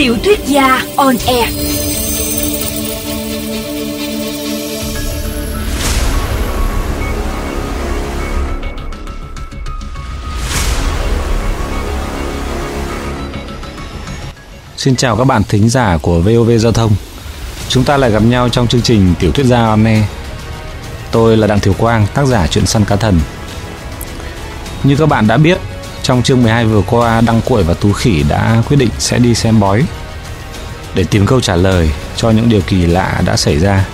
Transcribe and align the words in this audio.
Tiểu 0.00 0.16
thuyết 0.24 0.40
gia 0.46 0.82
on 0.96 1.16
air. 1.26 1.48
Xin 14.76 14.96
chào 14.96 15.16
các 15.16 15.24
bạn 15.24 15.42
thính 15.48 15.68
giả 15.68 15.98
của 16.02 16.20
VOV 16.20 16.50
Giao 16.58 16.72
thông. 16.72 16.92
Chúng 17.68 17.84
ta 17.84 17.96
lại 17.96 18.10
gặp 18.10 18.22
nhau 18.22 18.48
trong 18.48 18.66
chương 18.66 18.82
trình 18.82 19.14
Tiểu 19.20 19.30
thuyết 19.30 19.46
gia 19.46 19.66
on 19.66 19.84
air. 19.84 20.04
Tôi 21.12 21.36
là 21.36 21.46
Đặng 21.46 21.60
Thiều 21.60 21.72
Quang, 21.72 22.06
tác 22.14 22.26
giả 22.26 22.46
truyện 22.46 22.66
săn 22.66 22.84
cá 22.84 22.96
thần. 22.96 23.20
Như 24.84 24.96
các 24.96 25.06
bạn 25.06 25.26
đã 25.26 25.36
biết, 25.36 25.59
trong 26.10 26.22
chương 26.22 26.42
12 26.42 26.64
vừa 26.64 26.82
qua, 26.82 27.20
Đăng 27.20 27.40
Cuội 27.40 27.62
và 27.62 27.74
Tú 27.74 27.92
Khỉ 27.92 28.22
đã 28.28 28.62
quyết 28.68 28.76
định 28.76 28.88
sẽ 28.98 29.18
đi 29.18 29.34
xem 29.34 29.60
bói 29.60 29.84
để 30.94 31.04
tìm 31.04 31.26
câu 31.26 31.40
trả 31.40 31.56
lời 31.56 31.90
cho 32.16 32.30
những 32.30 32.48
điều 32.48 32.60
kỳ 32.60 32.86
lạ 32.86 33.22
đã 33.24 33.36
xảy 33.36 33.58
ra. 33.58 33.84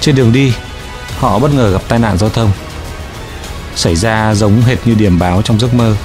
Trên 0.00 0.14
đường 0.14 0.32
đi, 0.32 0.52
họ 1.18 1.38
bất 1.38 1.54
ngờ 1.54 1.70
gặp 1.70 1.82
tai 1.88 1.98
nạn 1.98 2.18
giao 2.18 2.30
thông. 2.30 2.50
Xảy 3.74 3.96
ra 3.96 4.34
giống 4.34 4.62
hệt 4.62 4.78
như 4.86 4.94
điểm 4.94 5.18
báo 5.18 5.42
trong 5.42 5.60
giấc 5.60 5.74
mơ. 5.74 5.96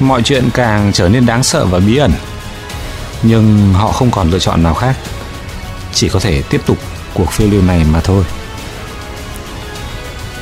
Mọi 0.00 0.22
chuyện 0.22 0.48
càng 0.54 0.92
trở 0.92 1.08
nên 1.08 1.26
đáng 1.26 1.42
sợ 1.42 1.64
và 1.64 1.78
bí 1.78 1.96
ẩn. 1.96 2.12
Nhưng 3.22 3.72
họ 3.74 3.92
không 3.92 4.10
còn 4.10 4.30
lựa 4.30 4.38
chọn 4.38 4.62
nào 4.62 4.74
khác. 4.74 4.96
Chỉ 5.92 6.08
có 6.08 6.20
thể 6.20 6.42
tiếp 6.42 6.60
tục 6.66 6.78
cuộc 7.14 7.32
phiêu 7.32 7.50
lưu 7.50 7.62
này 7.62 7.84
mà 7.92 8.00
thôi. 8.00 8.24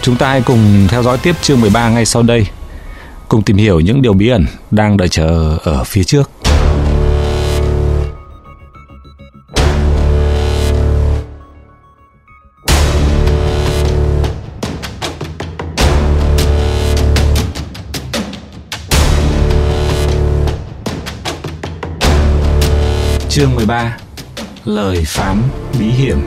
Chúng 0.05 0.17
ta 0.17 0.29
hãy 0.29 0.43
cùng 0.43 0.87
theo 0.89 1.03
dõi 1.03 1.19
tiếp 1.23 1.37
chương 1.43 1.61
13 1.61 1.89
ngay 1.89 2.07
sau 2.07 2.23
đây. 2.23 2.47
Cùng 3.29 3.43
tìm 3.43 3.57
hiểu 3.57 3.81
những 3.81 4.03
điều 4.03 4.13
bí 4.13 4.29
ẩn 4.29 4.47
đang 4.71 4.97
đợi 4.97 5.09
chờ 5.09 5.59
ở 5.63 5.85
phía 5.85 6.05
trước. 6.05 6.31
Chương 23.29 23.55
13 23.55 23.97
Lời 24.65 25.03
phán 25.07 25.43
bí 25.79 25.87
hiểm 25.87 26.19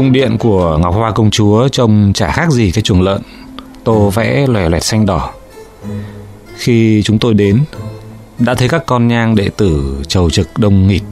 Cung 0.00 0.12
điện 0.12 0.38
của 0.38 0.78
Ngọc 0.78 0.94
Hoa 0.94 1.10
công 1.10 1.30
chúa 1.30 1.68
trông 1.68 2.12
chả 2.14 2.32
khác 2.32 2.50
gì 2.50 2.70
cái 2.70 2.82
chuồng 2.82 3.02
lợn, 3.02 3.22
tô 3.84 4.10
vẽ 4.10 4.46
lòe 4.46 4.68
loẹt 4.68 4.84
xanh 4.84 5.06
đỏ. 5.06 5.32
Khi 6.56 7.02
chúng 7.02 7.18
tôi 7.18 7.34
đến, 7.34 7.64
đã 8.38 8.54
thấy 8.54 8.68
các 8.68 8.86
con 8.86 9.08
nhang 9.08 9.34
đệ 9.34 9.48
tử 9.48 10.02
trầu 10.08 10.30
trực 10.30 10.58
đông 10.58 10.86
nghịt, 10.86 11.02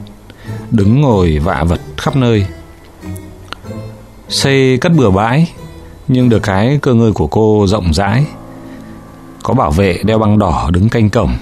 đứng 0.71 1.01
ngồi 1.01 1.39
vạ 1.39 1.63
vật 1.63 1.81
khắp 1.97 2.15
nơi. 2.15 2.45
Xây 4.29 4.77
cất 4.77 4.91
bừa 4.95 5.09
bãi, 5.09 5.51
nhưng 6.07 6.29
được 6.29 6.43
cái 6.43 6.79
cơ 6.81 6.93
ngơi 6.93 7.11
của 7.11 7.27
cô 7.27 7.65
rộng 7.67 7.93
rãi. 7.93 8.25
Có 9.43 9.53
bảo 9.53 9.71
vệ 9.71 9.99
đeo 10.03 10.19
băng 10.19 10.39
đỏ 10.39 10.69
đứng 10.73 10.89
canh 10.89 11.09
cổng, 11.09 11.33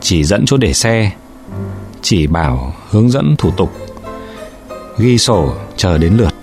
chỉ 0.00 0.24
dẫn 0.24 0.46
chỗ 0.46 0.56
để 0.56 0.72
xe, 0.72 1.12
chỉ 2.02 2.26
bảo 2.26 2.74
hướng 2.90 3.10
dẫn 3.10 3.34
thủ 3.38 3.50
tục 3.50 3.72
ghi 4.98 5.18
sổ 5.18 5.52
chờ 5.76 5.98
đến 5.98 6.16
lượt. 6.16 6.34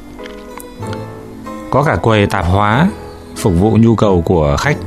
Có 1.72 1.84
cả 1.84 1.96
quầy 1.96 2.28
tạp 2.28 2.46
hóa, 2.46 2.90
phục 3.36 3.54
vụ 3.60 3.78
nhu 3.78 3.96
cầu 3.96 4.22
của 4.22 4.56
khách. 4.60 4.78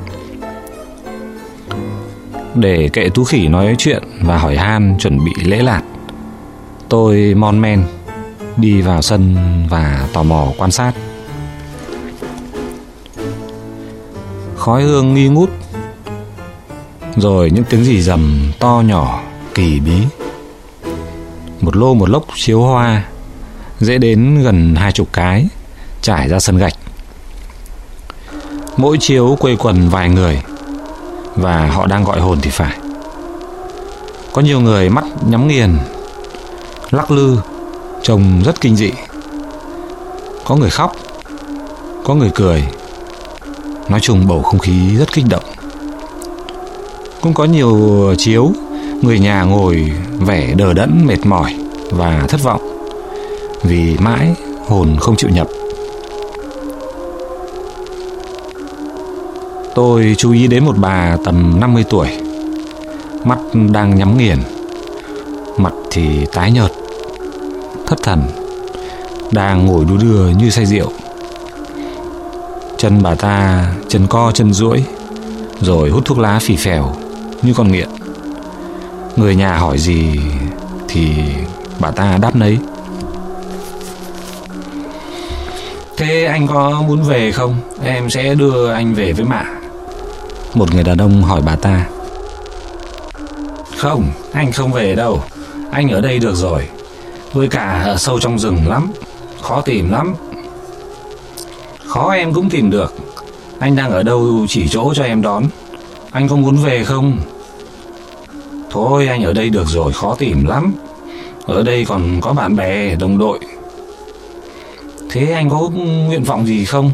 Để 2.54 2.88
kệ 2.93 3.09
Tú 3.09 3.25
Khỉ 3.25 3.48
nói 3.48 3.75
chuyện 3.78 4.03
và 4.20 4.38
hỏi 4.38 4.56
han 4.56 4.97
chuẩn 4.98 5.25
bị 5.25 5.32
lễ 5.44 5.62
lạt. 5.62 5.82
Tôi 6.88 7.34
mon 7.34 7.60
men, 7.60 7.84
đi 8.56 8.81
vào 8.81 9.03
sân 9.03 9.37
và 9.71 10.09
tò 10.12 10.22
mò 10.22 10.47
quan 10.59 10.71
sát. 10.71 10.92
Khói 14.56 14.82
hương 14.82 15.15
nghi 15.15 15.28
ngút, 15.28 15.50
rồi 17.16 17.50
những 17.50 17.65
tiếng 17.65 17.84
gì 17.84 18.03
rầm 18.03 18.53
to 18.59 18.82
nhỏ, 18.87 19.22
kỳ 19.54 19.81
bí 19.81 20.03
một 21.60 21.76
lô 21.76 21.94
một 21.94 22.09
lốc 22.09 22.25
chiếu 22.34 22.62
hoa, 22.62 23.04
dễ 23.81 23.98
đến 23.98 24.42
gần 24.42 24.75
hai 24.75 24.92
chục 24.92 25.09
cái 25.12 25.48
trải 26.03 26.29
ra 26.29 26.41
sân 26.41 26.57
gạch. 26.57 26.75
Mỗi 28.77 28.99
chiếu 28.99 29.37
quây 29.41 29.57
quần 29.57 29.89
vài 29.89 30.09
người, 30.09 30.43
và 31.37 31.67
họ 31.67 31.87
đang 31.87 32.05
gọi 32.05 32.21
hồn 32.21 32.39
thì 32.43 32.51
phải. 32.51 32.79
Có 34.33 34.43
nhiều 34.43 34.61
người 34.61 34.89
mắt 34.89 35.05
nhắm 35.27 35.49
nghiền, 35.49 35.79
lắc 36.91 37.11
lư, 37.11 37.39
trông 38.03 38.43
rất 38.45 38.61
kinh 38.61 38.77
dị. 38.77 38.93
Có 40.45 40.57
người 40.57 40.71
khóc, 40.71 40.97
có 42.05 42.15
người 42.15 42.31
cười. 42.34 42.65
Nói 43.89 44.01
chung 44.01 44.29
bầu 44.29 44.43
không 44.43 44.59
khí 44.59 44.97
rất 44.97 45.13
kích 45.13 45.25
động. 45.29 45.45
Cũng 47.21 47.34
có 47.34 47.45
nhiều 47.45 47.79
chiếu, 48.19 48.53
người 49.03 49.19
nhà 49.19 49.43
ngồi 49.43 49.93
vẻ 50.19 50.55
đờ 50.57 50.73
đẫn, 50.73 51.07
mệt 51.07 51.27
mỏi 51.27 51.57
và 51.91 52.25
thất 52.29 52.43
vọng 52.43 52.87
vì 53.63 53.97
mãi 53.99 54.34
hồn 54.67 54.97
không 55.01 55.17
chịu 55.17 55.31
nhập. 55.31 55.49
Tôi 59.75 60.15
chú 60.19 60.33
ý 60.33 60.47
đến 60.47 60.65
một 60.65 60.75
bà 60.78 61.16
tầm 61.25 61.60
50 61.60 61.84
tuổi, 61.91 62.09
mắt 63.25 63.38
đang 63.72 63.97
nhắm 63.97 64.19
nghiền, 64.19 64.38
mặt 65.56 65.72
thì 65.91 66.27
tái 66.33 66.50
nhợt, 66.50 66.72
thất 67.87 68.03
thần, 68.03 68.22
đang 69.31 69.66
ngồi 69.66 69.84
đu 69.84 69.97
đưa 69.97 70.28
như 70.28 70.50
say 70.50 70.66
rượu. 70.66 70.93
Chân 72.77 73.03
bà 73.03 73.15
ta 73.15 73.66
chân 73.88 74.06
co 74.06 74.33
chân 74.34 74.53
duỗi, 74.53 74.84
rồi 75.60 75.91
hút 75.91 76.04
thuốc 76.04 76.19
lá 76.19 76.39
phì 76.43 76.56
phèo 76.56 76.94
như 77.43 77.54
con 77.54 77.72
nghiện. 77.72 77.89
Người 79.16 79.37
nhà 79.37 79.56
hỏi 79.56 79.78
gì 79.78 80.21
thì 80.89 81.12
bà 81.81 81.91
ta 81.91 82.19
đáp 82.21 82.37
nấy. 82.37 82.59
Thế 85.97 86.25
anh 86.25 86.47
có 86.47 86.83
muốn 86.87 87.03
về 87.03 87.33
không? 87.33 87.56
Em 87.84 88.10
sẽ 88.10 88.34
đưa 88.34 88.72
anh 88.72 88.94
về 88.94 89.12
với 89.12 89.25
mạ. 89.25 89.44
Một 90.55 90.75
người 90.75 90.85
đàn 90.85 90.99
ông 90.99 91.23
hỏi 91.23 91.41
bà 91.47 91.57
ta. 91.57 91.89
Không, 93.77 94.05
anh 94.33 94.53
không 94.53 94.73
về 94.73 94.95
đâu. 94.95 95.23
Anh 95.71 95.89
ở 95.89 96.01
đây 96.01 96.19
được 96.19 96.35
rồi. 96.35 96.69
Với 97.33 97.49
cả 97.49 97.83
ở 97.85 97.97
sâu 97.97 98.19
trong 98.21 98.39
rừng 98.39 98.69
lắm. 98.69 98.93
Khó 99.41 99.61
tìm 99.61 99.91
lắm. 99.91 100.15
Khó 101.87 102.10
em 102.10 102.34
cũng 102.34 102.51
tìm 102.51 102.71
được. 102.71 102.95
Anh 103.59 103.77
đang 103.77 103.91
ở 103.91 104.03
đâu 104.03 104.47
chỉ 104.49 104.69
chỗ 104.69 104.95
cho 104.95 105.03
em 105.03 105.22
đón. 105.22 105.45
Anh 106.10 106.28
có 106.28 106.37
muốn 106.37 106.57
về 106.57 106.84
không? 106.84 107.19
Thôi 108.71 109.09
anh 109.09 109.22
ở 109.22 109.33
đây 109.33 109.51
được 109.51 109.69
rồi, 109.69 109.93
khó 109.93 110.15
tìm 110.19 110.45
lắm. 110.47 110.75
Ở 111.47 111.63
đây 111.63 111.84
còn 111.84 112.21
có 112.21 112.33
bạn 112.33 112.57
bè, 112.57 112.95
đồng 112.95 113.19
đội 113.19 113.39
Thế 115.10 115.33
anh 115.33 115.51
có 115.51 115.71
nguyện 116.09 116.25
vọng 116.25 116.47
gì 116.47 116.65
không? 116.65 116.91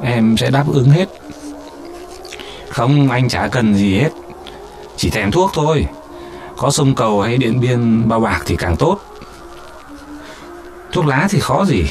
Em 0.00 0.36
sẽ 0.36 0.50
đáp 0.50 0.64
ứng 0.72 0.90
hết. 0.90 1.08
Không, 2.72 3.10
anh 3.10 3.28
chả 3.28 3.48
cần 3.48 3.74
gì 3.74 3.98
hết. 3.98 4.10
Chỉ 4.96 5.10
thèm 5.10 5.30
thuốc 5.30 5.50
thôi. 5.54 5.86
Có 6.56 6.70
sông 6.70 6.94
cầu 6.94 7.20
hay 7.20 7.36
điện 7.36 7.60
biên 7.60 8.08
bao 8.08 8.20
bạc 8.20 8.42
thì 8.46 8.56
càng 8.56 8.76
tốt. 8.76 8.98
Thuốc 10.92 11.06
lá 11.06 11.26
thì 11.30 11.40
khó 11.40 11.64
gì. 11.64 11.84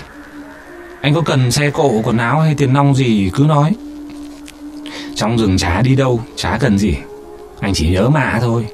Anh 1.02 1.14
có 1.14 1.22
cần 1.22 1.52
xe 1.52 1.70
cộ, 1.70 2.02
quần 2.04 2.18
áo 2.18 2.40
hay 2.40 2.56
tiền 2.56 2.74
nong 2.74 2.96
gì 2.96 3.32
cứ 3.34 3.44
nói. 3.44 3.76
Trong 5.16 5.38
rừng 5.38 5.58
chả 5.58 5.82
đi 5.82 5.96
đâu, 5.96 6.20
chả 6.36 6.58
cần 6.62 6.78
gì. 6.78 6.98
Anh 7.60 7.74
chỉ 7.74 7.90
nhớ 7.90 8.10
mà 8.10 8.38
thôi. 8.42 8.68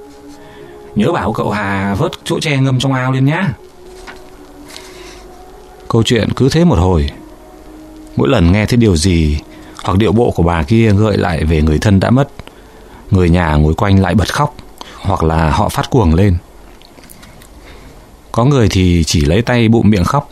Nhớ 0.95 1.11
bảo 1.11 1.33
cậu 1.33 1.51
Hà 1.51 1.95
vớt 1.95 2.11
chỗ 2.23 2.39
tre 2.39 2.57
ngâm 2.57 2.79
trong 2.79 2.93
ao 2.93 3.11
lên 3.11 3.25
nhá. 3.25 3.53
Câu 5.87 6.03
chuyện 6.03 6.29
cứ 6.35 6.49
thế 6.49 6.65
một 6.65 6.79
hồi 6.79 7.09
Mỗi 8.15 8.29
lần 8.29 8.51
nghe 8.51 8.65
thấy 8.65 8.77
điều 8.77 8.95
gì 8.95 9.39
hoặc 9.87 9.97
điệu 9.97 10.11
bộ 10.11 10.31
của 10.31 10.43
bà 10.43 10.63
kia 10.63 10.91
gợi 10.91 11.17
lại 11.17 11.45
về 11.45 11.61
người 11.61 11.79
thân 11.79 11.99
đã 11.99 12.09
mất. 12.09 12.29
Người 13.11 13.29
nhà 13.29 13.55
ngồi 13.55 13.73
quanh 13.73 13.99
lại 13.99 14.15
bật 14.15 14.33
khóc, 14.33 14.55
Hoặc 15.01 15.23
là 15.23 15.51
họ 15.51 15.69
phát 15.69 15.89
cuồng 15.89 16.13
lên. 16.13 16.37
Có 18.31 18.45
người 18.45 18.67
thì 18.71 19.03
chỉ 19.03 19.21
lấy 19.21 19.41
tay 19.41 19.67
bụng 19.67 19.89
miệng 19.89 20.03
khóc. 20.03 20.31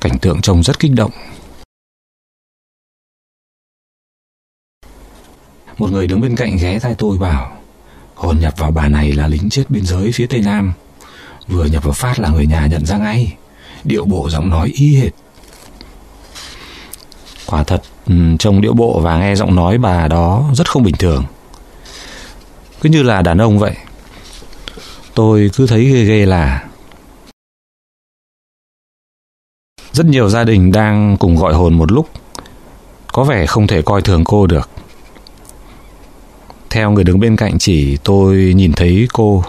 Cảnh 0.00 0.18
tượng 0.18 0.40
trông 0.40 0.62
rất 0.62 0.78
kích 0.78 0.92
động. 0.94 1.10
Một 5.78 5.90
người 5.90 6.06
đứng 6.06 6.20
bên 6.20 6.36
cạnh 6.36 6.56
ghé 6.60 6.78
tai 6.78 6.94
tôi 6.98 7.18
bảo, 7.18 7.56
Hồn 8.14 8.38
nhập 8.40 8.54
vào 8.56 8.70
bà 8.70 8.88
này 8.88 9.12
là 9.12 9.26
lính 9.26 9.50
chết 9.50 9.64
biên 9.68 9.86
giới 9.86 10.12
phía 10.12 10.26
Tây 10.26 10.40
Nam. 10.40 10.72
Vừa 11.48 11.64
nhập 11.64 11.84
vào 11.84 11.92
phát 11.92 12.18
là 12.18 12.28
người 12.28 12.46
nhà 12.46 12.66
nhận 12.66 12.86
ra 12.86 12.98
ngay. 12.98 13.36
Điệu 13.84 14.04
bộ 14.04 14.30
giọng 14.30 14.50
nói 14.50 14.70
y 14.74 14.96
hệt. 14.96 15.12
Quả 17.46 17.64
thật 17.64 17.82
Ừ, 18.06 18.14
trông 18.38 18.60
điệu 18.60 18.72
bộ 18.72 19.00
và 19.00 19.18
nghe 19.18 19.34
giọng 19.34 19.54
nói 19.54 19.78
bà 19.78 20.08
đó 20.08 20.50
Rất 20.54 20.70
không 20.70 20.82
bình 20.82 20.94
thường. 20.98 21.24
Cứ 22.80 22.88
như 22.88 23.02
là 23.02 23.22
đàn 23.22 23.38
ông 23.38 23.58
vậy. 23.58 23.76
Tôi 25.14 25.50
cứ 25.56 25.66
thấy 25.66 25.84
ghê 25.84 26.04
ghê 26.04 26.26
là 26.26 26.64
Rất 29.92 30.06
nhiều 30.06 30.28
gia 30.28 30.44
đình 30.44 30.72
đang 30.72 31.16
cùng 31.16 31.36
gọi 31.36 31.54
hồn 31.54 31.74
một 31.74 31.92
lúc. 31.92 32.08
Có 33.12 33.24
vẻ 33.24 33.46
không 33.46 33.66
thể 33.66 33.82
coi 33.82 34.02
thường 34.02 34.24
cô 34.24 34.46
được. 34.46 34.70
Theo 36.70 36.90
người 36.90 37.04
đứng 37.04 37.20
bên 37.20 37.36
cạnh 37.36 37.58
chỉ, 37.58 37.96
tôi 38.04 38.52
nhìn 38.56 38.72
thấy 38.72 39.08
cô. 39.12 39.44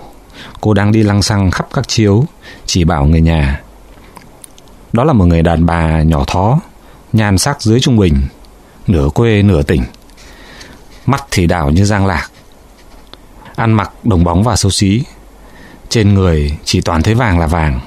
Cô 0.61 0.73
đang 0.73 0.91
đi 0.91 1.03
lăng 1.03 1.21
xăng 1.21 1.51
khắp 1.51 1.67
các 1.73 1.87
chiếu, 1.87 2.25
Chỉ 2.65 2.83
bảo 2.83 3.05
người 3.05 3.21
nhà. 3.21 3.61
Đó 4.93 5.03
là 5.03 5.13
một 5.13 5.25
người 5.25 5.41
đàn 5.41 5.65
bà 5.65 6.01
nhỏ 6.01 6.23
thó, 6.27 6.59
Nhan 7.13 7.37
sắc 7.37 7.61
dưới 7.61 7.79
trung 7.79 7.97
bình. 7.97 8.21
Nửa 8.87 9.09
quê 9.09 9.41
nửa 9.41 9.63
tỉnh. 9.63 9.83
Mắt 11.05 11.23
thì 11.31 11.47
đảo 11.47 11.69
như 11.69 11.85
giang 11.85 12.05
lạc. 12.05 12.29
Ăn 13.55 13.73
mặc 13.73 13.91
đồng 14.03 14.23
bóng 14.23 14.43
và 14.43 14.55
xấu 14.55 14.71
xí. 14.71 15.03
Trên 15.89 16.13
người 16.13 16.57
chỉ 16.63 16.81
toàn 16.81 17.01
thấy 17.01 17.13
vàng 17.13 17.39
là 17.39 17.47
vàng. 17.47 17.79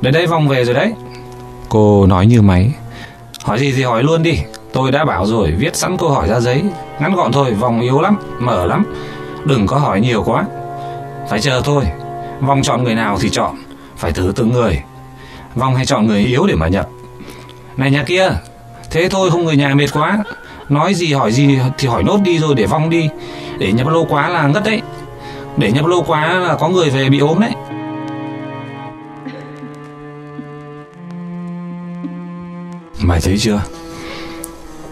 Đến 0.00 0.14
đây 0.14 0.26
vòng 0.26 0.48
về 0.48 0.64
rồi 0.64 0.74
đấy. 0.74 0.92
Cô 1.68 2.06
nói 2.06 2.26
như 2.26 2.42
máy. 2.42 2.72
Hỏi 3.44 3.58
gì 3.58 3.72
thì 3.72 3.82
hỏi 3.82 4.02
luôn 4.02 4.22
đi. 4.22 4.38
Tôi 4.72 4.92
đã 4.92 5.04
bảo 5.04 5.26
rồi 5.26 5.52
viết 5.58 5.76
sẵn 5.76 5.96
câu 5.96 6.10
hỏi 6.10 6.28
ra 6.28 6.40
giấy. 6.40 6.62
Ngắn 7.00 7.14
gọn 7.14 7.32
thôi 7.32 7.54
vòng 7.54 7.80
yếu 7.80 8.00
lắm 8.00 8.16
Mở 8.40 8.66
lắm. 8.66 8.84
Đừng 9.44 9.66
có 9.66 9.78
hỏi 9.78 10.00
nhiều 10.00 10.22
quá. 10.26 10.44
Phải 11.30 11.40
chờ 11.40 11.62
thôi. 11.64 11.84
Vòng 12.40 12.62
chọn 12.62 12.84
người 12.84 12.94
nào 12.94 13.18
thì 13.20 13.28
chọn. 13.30 13.56
Phải 13.96 14.12
thử 14.12 14.32
từng 14.36 14.52
người. 14.52 14.82
Vòng 15.54 15.74
hay 15.74 15.86
chọn 15.86 16.06
người 16.06 16.20
yếu 16.20 16.46
để 16.46 16.54
mà 16.54 16.68
nhập 16.68 16.88
này 17.78 17.90
nhà 17.90 18.04
kia, 18.06 18.30
Thế 18.90 19.08
thôi 19.08 19.30
không 19.30 19.44
người 19.44 19.56
nhà 19.56 19.74
mệt 19.74 19.86
quá. 19.92 20.24
Nói 20.68 20.94
gì 20.94 21.12
hỏi 21.12 21.32
gì 21.32 21.58
thì 21.78 21.88
hỏi 21.88 22.02
nốt 22.02 22.18
đi 22.24 22.38
rồi 22.38 22.54
để 22.54 22.66
vong 22.66 22.90
đi. 22.90 23.08
Để 23.58 23.72
nhập 23.72 23.86
lâu 23.88 24.06
quá 24.10 24.28
là 24.28 24.46
ngất 24.46 24.64
đấy. 24.64 24.82
Để 25.56 25.72
nhập 25.72 25.86
lâu 25.86 26.04
quá 26.06 26.34
là 26.34 26.56
có 26.60 26.68
người 26.68 26.90
về 26.90 27.08
bị 27.08 27.18
ốm 27.18 27.40
đấy. 27.40 27.52
Mày 33.00 33.20
thấy 33.20 33.38
chưa? 33.38 33.60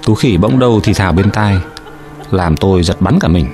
Tú 0.04 0.14
khỉ 0.14 0.36
bỗng 0.36 0.58
đầu 0.58 0.80
thì 0.82 0.92
thào 0.92 1.12
bên 1.12 1.30
tai. 1.30 1.58
Làm 2.30 2.56
tôi 2.56 2.82
giật 2.82 3.00
bắn 3.00 3.18
cả 3.18 3.28
mình. 3.28 3.46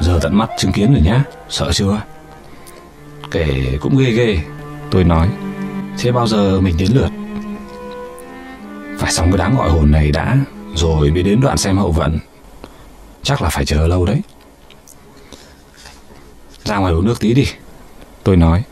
Giờ 0.00 0.18
tận 0.22 0.38
mắt 0.38 0.50
chứng 0.58 0.72
kiến 0.72 0.92
rồi 0.92 1.02
nhá. 1.04 1.24
Sợ 1.48 1.72
chưa? 1.72 2.00
Kể 3.30 3.78
cũng 3.80 3.98
ghê 3.98 4.10
ghê. 4.10 4.38
Tôi 4.90 5.04
nói, 5.04 5.28
Thế 5.98 6.12
bao 6.12 6.26
giờ 6.26 6.60
mình 6.60 6.76
đến 6.78 6.88
lượt? 6.92 7.21
Phải 9.02 9.12
xong 9.12 9.30
cái 9.30 9.38
đám 9.38 9.56
gọi 9.56 9.70
hồn 9.70 9.90
này 9.90 10.10
đã 10.10 10.36
Rồi 10.74 11.10
mới 11.10 11.22
đến 11.22 11.40
đoạn 11.40 11.56
xem 11.56 11.78
hậu 11.78 11.92
vận. 11.92 12.18
Chắc 13.22 13.42
là 13.42 13.48
phải 13.48 13.64
chờ 13.64 13.86
lâu 13.86 14.04
đấy. 14.04 14.20
Ra 16.64 16.76
ngoài 16.76 16.92
uống 16.92 17.06
nước 17.06 17.20
tí 17.20 17.34
đi. 17.34 17.46
Tôi 18.22 18.36
nói, 18.36 18.62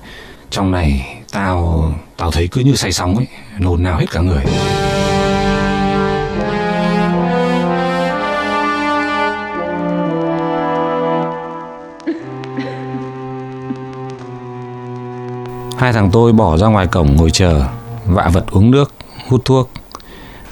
Trong 0.50 0.70
này 0.70 1.16
tao 1.32 1.92
Tao 2.16 2.30
thấy 2.30 2.48
cứ 2.48 2.60
như 2.60 2.74
say 2.74 2.92
sóng 2.92 3.16
ấy, 3.16 3.26
Nôn 3.58 3.82
nào 3.82 3.98
hết 3.98 4.06
cả 4.10 4.20
người. 4.20 4.44
Hai 15.78 15.92
thằng 15.92 16.10
tôi 16.12 16.32
bỏ 16.32 16.56
ra 16.56 16.66
ngoài 16.66 16.86
cổng 16.86 17.16
ngồi 17.16 17.30
chờ, 17.30 17.66
Vạ 18.06 18.30
vật 18.32 18.46
uống 18.50 18.70
nước, 18.70 18.94
Hút 19.28 19.44
thuốc. 19.44 19.70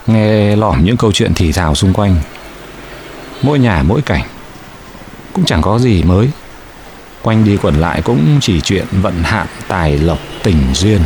Nghe 0.08 0.56
lỏm 0.56 0.84
những 0.84 0.96
câu 0.96 1.12
chuyện 1.12 1.32
thì 1.34 1.52
thào 1.52 1.74
xung 1.74 1.92
quanh. 1.92 2.16
Mỗi 3.42 3.58
nhà, 3.58 3.82
mỗi 3.82 4.02
cảnh. 4.02 4.22
Cũng 5.32 5.44
chẳng 5.44 5.62
có 5.62 5.78
gì 5.78 6.02
mới. 6.02 6.30
Quanh 7.22 7.44
đi 7.44 7.56
quẩn 7.56 7.80
lại 7.80 8.02
cũng 8.02 8.38
chỉ 8.40 8.60
chuyện 8.60 8.86
vận 8.90 9.22
hạn, 9.22 9.46
tài 9.68 9.98
lộc, 9.98 10.18
tình 10.42 10.74
duyên. 10.74 11.00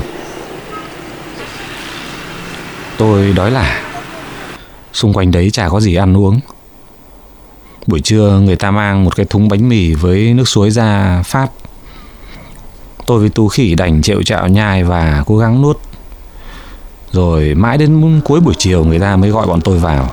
Tôi 2.97 3.33
đói 3.33 3.51
là, 3.51 3.83
Xung 4.93 5.13
quanh 5.13 5.31
đấy 5.31 5.51
chả 5.51 5.69
có 5.69 5.81
gì 5.81 5.95
ăn 5.95 6.17
uống. 6.17 6.41
Buổi 7.87 8.01
trưa 8.01 8.41
người 8.41 8.57
ta 8.57 8.71
mang 8.71 9.05
một 9.05 9.17
cái 9.17 9.27
thúng 9.27 9.49
bánh 9.49 9.69
mì 9.69 9.95
với 9.95 10.35
nước 10.35 10.49
suối 10.49 10.71
ra 10.71 11.23
phát. 11.23 11.49
Tôi 13.07 13.21
với 13.21 13.29
Tú 13.29 13.49
Khỉ 13.49 13.75
đành 13.75 14.03
chịu 14.03 14.23
chạo 14.23 14.49
nhai 14.49 14.85
và 14.85 15.23
cố 15.27 15.39
gắng 15.39 15.63
nuốt. 15.63 15.79
Rồi 17.13 17.55
mãi 17.55 17.79
đến 17.79 18.21
cuối 18.25 18.41
buổi 18.41 18.55
chiều 18.59 18.85
người 18.85 18.99
ta 18.99 19.17
mới 19.17 19.31
gọi 19.31 19.47
bọn 19.47 19.61
tôi 19.61 19.79
vào. 19.79 20.11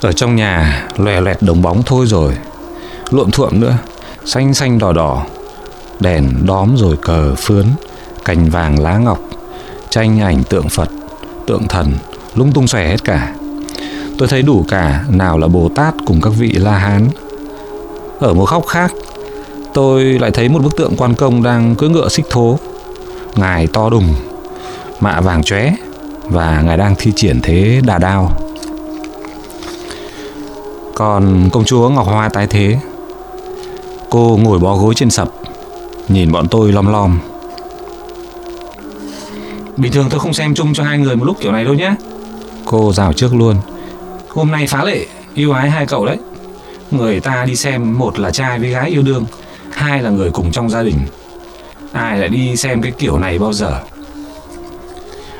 Ở 0.00 0.12
trong 0.12 0.36
nhà, 0.36 0.86
lòe 0.96 1.20
loẹt 1.20 1.42
đồng 1.42 1.62
bóng 1.62 1.82
thôi 1.86 2.06
rồi. 2.06 2.36
Luộm 3.10 3.30
thuộm 3.30 3.60
nữa, 3.60 3.78
Xanh 4.24 4.54
xanh 4.54 4.78
đỏ 4.78 4.92
đỏ. 4.92 5.24
Đèn 6.00 6.46
đóm 6.46 6.76
rồi 6.76 6.96
cờ 7.02 7.34
phướn, 7.34 7.66
Cành 8.24 8.50
vàng 8.50 8.78
lá 8.78 8.98
ngọc. 8.98 9.18
Tranh 9.90 10.20
ảnh 10.20 10.44
tượng 10.44 10.68
Phật, 10.68 10.88
Tượng 11.46 11.68
thần, 11.68 11.92
Lung 12.34 12.52
tung 12.52 12.66
xòe 12.66 12.88
hết 12.88 13.04
cả. 13.04 13.34
Tôi 14.18 14.28
thấy 14.28 14.42
đủ 14.42 14.64
cả, 14.68 15.04
Nào 15.08 15.38
là 15.38 15.46
Bồ 15.46 15.68
Tát 15.68 15.94
cùng 16.06 16.20
các 16.20 16.30
vị 16.30 16.52
La 16.52 16.78
Hán. 16.78 17.08
Ở 18.20 18.34
một 18.34 18.50
góc 18.50 18.66
khác 18.66 18.92
Tôi 19.76 20.04
lại 20.04 20.30
thấy 20.30 20.48
một 20.48 20.62
bức 20.62 20.76
tượng 20.76 20.96
quan 20.96 21.14
công 21.14 21.42
Đang 21.42 21.74
cưỡi 21.74 21.90
ngựa 21.90 22.08
xích 22.08 22.26
thố. 22.30 22.58
Ngài 23.34 23.66
to 23.66 23.90
đùng 23.90 24.14
Mạ 25.00 25.20
vàng 25.20 25.42
chóe 25.42 25.72
Và 26.22 26.62
ngài 26.62 26.76
đang 26.76 26.94
thi 26.98 27.12
triển 27.16 27.40
thế 27.42 27.80
đà 27.84 27.98
đao. 27.98 28.32
Còn 30.94 31.50
công 31.52 31.64
chúa 31.64 31.88
Ngọc 31.88 32.06
Hoa 32.06 32.28
tái 32.28 32.46
thế. 32.46 32.78
Cô 34.10 34.38
ngồi 34.42 34.58
bó 34.58 34.76
gối 34.76 34.94
trên 34.94 35.10
sập 35.10 35.28
Nhìn 36.08 36.32
bọn 36.32 36.48
tôi 36.48 36.72
lom 36.72 36.92
lom. 36.92 37.18
Bình 39.76 39.92
thường 39.92 40.06
tôi 40.10 40.20
không 40.20 40.34
xem 40.34 40.54
chung 40.54 40.74
cho 40.74 40.84
hai 40.84 40.98
người 40.98 41.16
một 41.16 41.24
lúc 41.24 41.36
kiểu 41.40 41.52
này 41.52 41.64
đâu 41.64 41.74
nhé. 41.74 41.94
Cô 42.64 42.92
rào 42.92 43.12
trước 43.12 43.34
luôn. 43.34 43.56
Hôm 44.28 44.50
nay 44.50 44.66
phá 44.66 44.84
lệ 44.84 45.06
Yêu 45.34 45.52
ái 45.52 45.70
hai 45.70 45.86
cậu 45.86 46.06
đấy. 46.06 46.18
Người 46.90 47.20
ta 47.20 47.44
đi 47.44 47.56
xem 47.56 47.98
Một 47.98 48.18
là 48.18 48.30
trai 48.30 48.58
với 48.58 48.70
gái 48.70 48.90
yêu 48.90 49.02
đương 49.02 49.24
Hai 49.76 50.02
là 50.02 50.10
người 50.10 50.30
cùng 50.30 50.52
trong 50.52 50.70
gia 50.70 50.82
đình. 50.82 50.98
Ai 51.92 52.18
lại 52.18 52.28
đi 52.28 52.56
xem 52.56 52.82
cái 52.82 52.92
kiểu 52.98 53.18
này 53.18 53.38
bao 53.38 53.52
giờ? 53.52 53.80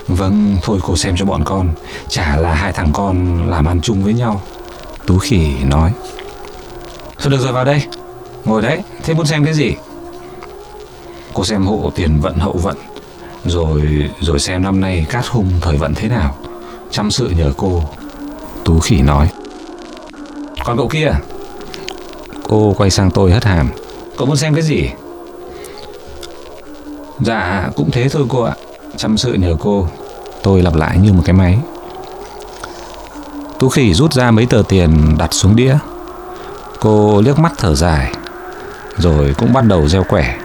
Vâng 0.08 0.56
Thôi 0.62 0.78
cô 0.82 0.96
xem 0.96 1.14
cho 1.16 1.24
bọn 1.24 1.44
con. 1.44 1.68
Chả 2.08 2.36
là 2.36 2.54
hai 2.54 2.72
thằng 2.72 2.90
con 2.92 3.46
làm 3.50 3.64
ăn 3.64 3.80
chung 3.80 4.04
với 4.04 4.14
nhau. 4.14 4.42
Tú 5.06 5.18
khỉ 5.18 5.48
nói. 5.64 5.92
Thôi 7.18 7.30
được 7.30 7.40
rồi, 7.40 7.52
vào 7.52 7.64
đây. 7.64 7.82
Ngồi 8.44 8.62
đấy. 8.62 8.82
Thế 9.02 9.14
muốn 9.14 9.26
xem 9.26 9.44
cái 9.44 9.54
gì? 9.54 9.74
Cô 11.34 11.44
xem 11.44 11.66
hộ 11.66 11.92
tiền 11.94 12.20
vận, 12.20 12.38
hậu 12.38 12.52
vận. 12.52 12.76
Rồi 13.44 14.10
rồi 14.20 14.38
xem 14.38 14.62
năm 14.62 14.80
nay 14.80 15.06
cát 15.10 15.26
hung 15.26 15.50
thời 15.60 15.76
vận 15.76 15.94
thế 15.94 16.08
nào. 16.08 16.36
Chăm 16.90 17.10
sự 17.10 17.32
nhờ 17.36 17.52
cô. 17.56 17.82
Tú 18.64 18.78
khỉ 18.80 19.02
nói. 19.02 19.28
Còn 20.64 20.76
cậu 20.76 20.88
kia. 20.88 21.12
Cô 22.48 22.74
quay 22.76 22.90
sang 22.90 23.10
tôi 23.10 23.32
hất 23.32 23.44
hàm. 23.44 23.70
Cậu 24.16 24.26
muốn 24.26 24.36
xem 24.36 24.54
cái 24.54 24.62
gì? 24.62 24.90
Dạ 27.20 27.70
cũng 27.76 27.90
thế 27.90 28.08
thôi 28.08 28.26
cô 28.28 28.42
ạ. 28.42 28.54
Chăm 28.96 29.16
sự 29.16 29.32
nhờ 29.32 29.56
cô. 29.60 29.88
Tôi 30.42 30.62
lặp 30.62 30.74
lại 30.74 30.98
như 30.98 31.12
một 31.12 31.22
cái 31.24 31.32
máy. 31.32 31.58
Tú 33.58 33.68
khỉ 33.68 33.94
rút 33.94 34.12
ra 34.12 34.30
mấy 34.30 34.46
tờ 34.46 34.62
tiền 34.68 35.14
đặt 35.18 35.34
xuống 35.34 35.56
đĩa. 35.56 35.78
Cô 36.80 37.20
liếc 37.20 37.38
mắt 37.38 37.52
thở 37.58 37.74
dài 37.74 38.12
Rồi 38.96 39.34
cũng 39.38 39.52
bắt 39.52 39.64
đầu 39.64 39.88
gieo 39.88 40.04
quẻ. 40.04 40.36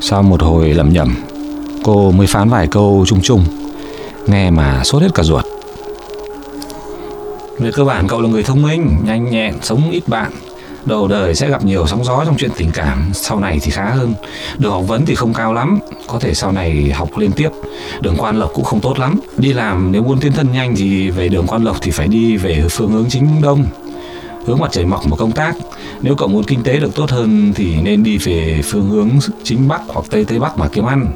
Sau 0.00 0.22
một 0.22 0.42
hồi 0.42 0.74
lẩm 0.74 0.92
nhẩm 0.92 1.14
Cô 1.84 2.10
mới 2.10 2.26
phán 2.26 2.48
vài 2.48 2.66
câu 2.66 3.04
chung 3.06 3.20
chung 3.22 3.44
Nghe 4.26 4.50
mà 4.50 4.84
sốt 4.84 5.02
hết 5.02 5.08
cả 5.14 5.22
ruột. 5.22 5.44
Về 7.58 7.70
cơ 7.74 7.84
bản 7.84 8.08
cậu 8.08 8.20
là 8.20 8.28
người 8.28 8.42
thông 8.42 8.62
minh 8.62 8.96
Nhanh 9.04 9.30
nhẹn, 9.30 9.54
sống 9.62 9.90
ít 9.90 10.08
bạn. 10.08 10.32
Đầu 10.84 11.08
đời 11.08 11.34
sẽ 11.34 11.48
gặp 11.48 11.64
nhiều 11.64 11.86
sóng 11.86 12.04
gió 12.04 12.24
trong 12.24 12.36
chuyện 12.38 12.50
tình 12.56 12.70
cảm. 12.74 13.10
Sau 13.14 13.40
này 13.40 13.58
thì 13.62 13.70
khá 13.70 13.90
hơn. 13.90 14.14
Đường 14.58 14.72
học 14.72 14.84
vấn 14.86 15.06
thì 15.06 15.14
không 15.14 15.34
cao 15.34 15.52
lắm. 15.52 15.78
Có 16.06 16.18
thể 16.18 16.34
sau 16.34 16.52
này 16.52 16.90
học 16.94 17.18
lên 17.18 17.32
tiếp. 17.32 17.48
Đường 18.00 18.16
quan 18.18 18.38
lộc 18.38 18.50
cũng 18.54 18.64
không 18.64 18.80
tốt 18.80 18.98
lắm. 18.98 19.20
Đi 19.36 19.52
làm 19.52 19.92
nếu 19.92 20.02
muốn 20.02 20.20
tiến 20.20 20.32
thân 20.32 20.52
nhanh 20.52 20.74
Thì 20.76 21.10
về 21.10 21.28
đường 21.28 21.46
quan 21.46 21.64
lộc 21.64 21.76
thì 21.82 21.90
phải 21.90 22.08
đi 22.08 22.36
về 22.36 22.64
phương 22.70 22.92
hướng 22.92 23.06
chính 23.08 23.42
đông. 23.42 23.64
Hướng 24.46 24.58
mặt 24.58 24.68
trời 24.72 24.84
mọc 24.84 25.06
mà 25.06 25.16
công 25.16 25.32
tác. 25.32 25.54
Nếu 26.02 26.14
cậu 26.14 26.28
muốn 26.28 26.44
kinh 26.44 26.62
tế 26.62 26.76
được 26.76 26.94
tốt 26.94 27.10
hơn 27.10 27.52
thì 27.54 27.76
nên 27.82 28.02
đi 28.02 28.18
về 28.18 28.60
phương 28.64 28.90
hướng 28.90 29.10
chính 29.44 29.68
bắc 29.68 29.80
hoặc 29.88 30.06
tây 30.10 30.24
tây 30.24 30.38
bắc 30.38 30.58
mà 30.58 30.68
kiếm 30.68 30.84
ăn. 30.84 31.12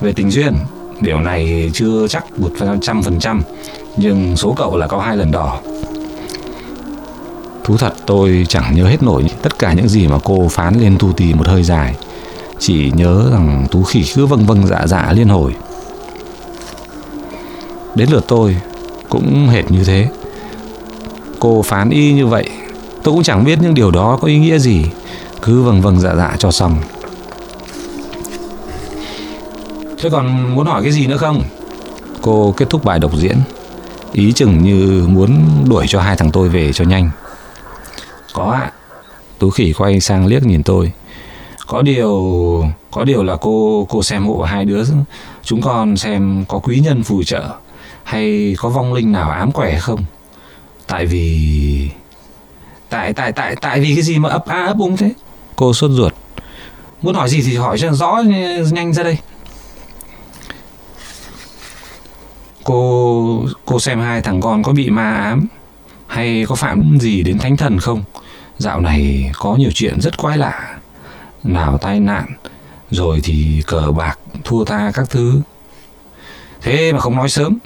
Về 0.00 0.12
tình 0.12 0.30
duyên, 0.30 0.54
điều 1.00 1.20
này 1.20 1.70
chưa 1.74 2.08
chắc 2.08 2.38
một 2.38 2.50
trăm 2.82 3.02
phần 3.02 3.18
trăm, 3.18 3.42
nhưng 3.96 4.36
số 4.36 4.54
cậu 4.56 4.76
là 4.76 4.86
có 4.86 4.98
hai 4.98 5.16
lần 5.16 5.30
đỏ. 5.30 5.60
Thú 7.64 7.76
thật 7.76 7.94
tôi 8.06 8.46
chẳng 8.48 8.74
nhớ 8.74 8.84
hết 8.84 9.02
nổi 9.02 9.24
tất 9.42 9.58
cả 9.58 9.72
những 9.72 9.88
gì 9.88 10.06
mà 10.06 10.18
cô 10.24 10.48
phán 10.48 10.80
lên 10.80 10.96
tu 10.98 11.12
tì 11.12 11.34
một 11.34 11.46
hơi 11.46 11.62
dài. 11.62 11.96
Chỉ 12.58 12.92
nhớ 12.94 13.28
rằng 13.32 13.66
Tú 13.70 13.82
Khỉ 13.82 14.04
cứ 14.14 14.26
vâng 14.26 14.46
vâng 14.46 14.66
dạ 14.66 14.86
dạ 14.86 15.12
liên 15.12 15.28
hồi. 15.28 15.54
Đến 17.94 18.10
lượt 18.10 18.24
tôi 18.28 18.56
cũng 19.08 19.48
hệt 19.48 19.70
như 19.70 19.84
thế. 19.84 20.08
Cô 21.38 21.62
phán 21.62 21.90
y 21.90 22.12
như 22.12 22.26
vậy, 22.26 22.50
tôi 23.02 23.14
cũng 23.14 23.22
chẳng 23.22 23.44
biết 23.44 23.58
những 23.62 23.74
điều 23.74 23.90
đó 23.90 24.18
có 24.20 24.28
ý 24.28 24.38
nghĩa 24.38 24.58
gì, 24.58 24.84
cứ 25.42 25.62
vâng 25.62 25.82
vâng 25.82 26.00
dạ 26.00 26.14
dạ 26.16 26.36
cho 26.38 26.50
xong. 26.50 26.78
Thế 30.02 30.10
còn 30.10 30.54
muốn 30.54 30.66
hỏi 30.66 30.82
cái 30.82 30.92
gì 30.92 31.06
nữa 31.06 31.16
không? 31.16 31.42
Cô 32.22 32.54
kết 32.56 32.70
thúc 32.70 32.84
bài 32.84 32.98
độc 32.98 33.16
diễn, 33.16 33.36
ý 34.12 34.32
chừng 34.32 34.62
như 34.62 35.06
muốn 35.08 35.44
đuổi 35.68 35.86
cho 35.88 36.00
hai 36.00 36.16
thằng 36.16 36.30
tôi 36.30 36.48
về 36.48 36.72
cho 36.72 36.84
nhanh. 36.84 37.10
Có 38.32 38.50
ạ. 38.50 38.60
À. 38.60 38.72
Tú 39.38 39.50
khỉ 39.50 39.72
quay 39.72 40.00
sang 40.00 40.26
liếc 40.26 40.42
nhìn 40.42 40.62
tôi. 40.62 40.92
Có 41.66 41.82
điều 41.82 42.64
có 42.90 43.04
điều 43.04 43.22
là 43.22 43.36
cô 43.40 43.86
cô 43.90 44.02
xem 44.02 44.26
hộ 44.26 44.42
hai 44.42 44.64
đứa 44.64 44.84
chúng 45.42 45.60
con 45.60 45.96
xem 45.96 46.44
có 46.48 46.58
quý 46.58 46.80
nhân 46.80 47.02
phù 47.02 47.22
trợ 47.22 47.44
hay 48.04 48.54
có 48.58 48.68
vong 48.68 48.92
linh 48.92 49.12
nào 49.12 49.30
ám 49.30 49.52
quẻ 49.52 49.78
không? 49.78 50.04
Tại 50.86 51.06
vì, 51.06 51.88
tại 52.88 53.12
tại 53.12 53.32
tại 53.32 53.56
tại 53.60 53.80
vì 53.80 53.94
cái 53.94 54.02
gì 54.02 54.18
mà 54.18 54.28
ấp 54.28 54.46
a 54.46 54.64
ấp 54.64 54.78
úng 54.78 54.96
thế? 54.96 55.12
Cô 55.56 55.74
sốt 55.74 55.90
ruột. 55.90 56.12
Muốn 57.02 57.14
hỏi 57.14 57.28
gì 57.28 57.42
thì 57.42 57.56
hỏi 57.56 57.78
cho 57.78 57.92
rõ 57.92 58.22
nhanh 58.72 58.92
ra 58.92 59.02
đây. 59.02 59.18
Cô 62.64 63.44
cô 63.64 63.80
xem 63.80 64.00
hai 64.00 64.20
thằng 64.20 64.40
con 64.40 64.62
có 64.62 64.72
bị 64.72 64.90
ma 64.90 65.14
ám 65.14 65.46
hay 66.06 66.44
có 66.48 66.54
phạm 66.54 66.98
gì 67.00 67.22
đến 67.22 67.38
thánh 67.38 67.56
thần 67.56 67.78
không? 67.78 68.02
Dạo 68.58 68.80
này 68.80 69.30
có 69.38 69.56
nhiều 69.56 69.70
chuyện 69.74 70.00
rất 70.00 70.16
quái 70.16 70.38
lạ. 70.38 70.78
Nào 71.44 71.78
tai 71.78 72.00
nạn, 72.00 72.26
rồi 72.90 73.20
thì 73.24 73.62
cờ 73.66 73.92
bạc, 73.96 74.18
thua 74.44 74.64
tha 74.64 74.90
các 74.94 75.10
thứ. 75.10 75.40
Thế 76.60 76.92
mà 76.92 76.98
không 76.98 77.16
nói 77.16 77.28
sớm. 77.28 77.58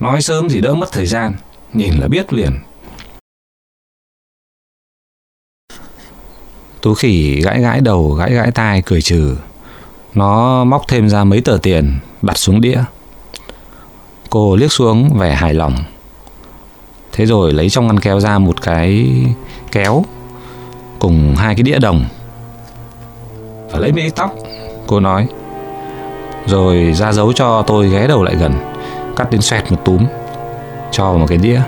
Nói 0.00 0.22
sớm 0.22 0.48
thì 0.48 0.60
đỡ 0.60 0.74
mất 0.74 0.92
thời 0.92 1.06
gian, 1.06 1.32
nhìn 1.72 1.94
là 1.94 2.08
biết 2.08 2.32
liền. 2.32 2.58
Tú 6.80 6.94
khỉ 6.94 7.40
gãi 7.40 7.60
gãi 7.60 7.80
đầu, 7.80 8.10
gãi 8.10 8.32
gãi 8.32 8.50
tai, 8.50 8.82
cười 8.82 9.02
trừ. 9.02 9.36
Nó 10.14 10.64
móc 10.64 10.82
thêm 10.88 11.08
ra 11.08 11.24
mấy 11.24 11.40
tờ 11.40 11.58
tiền, 11.62 11.98
đặt 12.22 12.38
xuống 12.38 12.60
đĩa. 12.60 12.84
Cô 14.30 14.56
liếc 14.56 14.72
xuống 14.72 15.18
vẻ 15.18 15.34
hài 15.34 15.54
lòng. 15.54 15.74
Thế 17.12 17.26
rồi 17.26 17.52
lấy 17.52 17.70
trong 17.70 17.86
ngăn 17.86 18.00
kéo 18.00 18.20
ra 18.20 18.38
một 18.38 18.62
cái 18.62 19.06
kéo 19.72 20.04
cùng 20.98 21.34
hai 21.36 21.54
cái 21.54 21.62
đĩa 21.62 21.78
đồng. 21.78 22.04
Và 23.70 23.78
lấy 23.78 23.92
mấy 23.92 24.10
tóc, 24.10 24.34
cô 24.86 25.00
nói. 25.00 25.26
Rồi 26.46 26.92
ra 26.92 27.12
dấu 27.12 27.32
cho 27.32 27.62
tôi 27.62 27.88
ghé 27.88 28.06
đầu 28.06 28.22
lại 28.22 28.36
gần, 28.36 28.52
cắt 29.16 29.30
đến 29.30 29.40
xoẹt 29.40 29.72
một 29.72 29.84
túm, 29.84 30.06
cho 30.90 31.12
một 31.12 31.26
cái 31.28 31.38
đĩa. 31.38 31.60